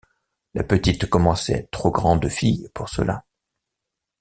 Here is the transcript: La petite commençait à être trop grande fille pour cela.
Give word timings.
La 0.55 0.63
petite 0.63 1.05
commençait 1.07 1.53
à 1.53 1.57
être 1.59 1.69
trop 1.69 1.91
grande 1.91 2.27
fille 2.27 2.67
pour 2.73 2.89
cela. 2.89 3.23